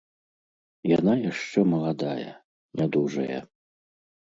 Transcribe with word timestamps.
Яна 0.97 1.13
яшчэ 1.31 1.59
маладая, 1.75 2.31
нядужая. 2.83 3.39